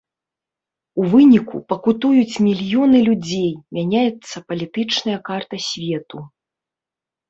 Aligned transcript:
У 1.03 1.05
выніку 1.11 1.55
пакутуюць 1.73 2.41
мільёны 2.47 3.03
людзей, 3.11 3.51
мяняецца 3.79 4.37
палітычная 4.51 5.19
карта 5.33 5.55
свету. 5.71 6.17